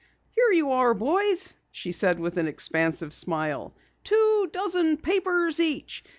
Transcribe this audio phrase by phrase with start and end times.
[0.31, 3.75] "Here you are, boys," she said with an expansive smile.
[4.03, 6.03] "Two dozen papers each.